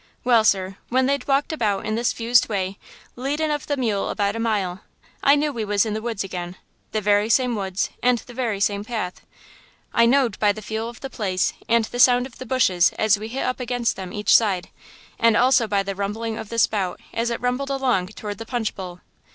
"Well, 0.23 0.43
sir, 0.43 0.77
when 0.89 1.05
they'd 1.05 1.27
walked 1.27 1.53
about 1.53 1.85
in 1.85 1.93
this 1.93 2.11
'fused 2.11 2.49
way, 2.49 2.79
leadin' 3.15 3.51
of 3.51 3.67
the 3.67 3.77
mule 3.77 4.09
about 4.09 4.35
a 4.35 4.39
mile, 4.39 4.81
I 5.21 5.35
knew 5.35 5.53
we 5.53 5.63
was 5.63 5.85
in 5.85 5.93
the 5.93 6.01
woods 6.01 6.23
again–the 6.23 7.01
very 7.01 7.29
same 7.29 7.55
woods 7.55 7.91
and 8.01 8.17
the 8.17 8.33
very 8.33 8.59
same 8.59 8.83
path–I, 8.83 10.07
knowed 10.07 10.39
by 10.39 10.53
the 10.53 10.61
feel 10.63 10.89
of 10.89 11.01
the 11.01 11.11
place 11.11 11.53
and 11.69 11.85
the 11.85 11.99
sound 11.99 12.25
of 12.25 12.39
the 12.39 12.47
bushes 12.47 12.91
as 12.97 13.19
we 13.19 13.27
hit 13.27 13.43
up 13.43 13.59
against 13.59 13.95
them 13.95 14.11
each 14.11 14.35
side, 14.35 14.69
and 15.19 15.37
also 15.37 15.67
by 15.67 15.83
the 15.83 15.93
rumbling 15.93 16.35
of 16.35 16.49
the 16.49 16.57
Spout 16.57 16.99
as 17.13 17.29
it 17.29 17.39
rumbled 17.39 17.69
along 17.69 18.07
toward 18.07 18.39
the 18.39 18.45
Punch 18.47 18.73
Bowl. 18.73 19.01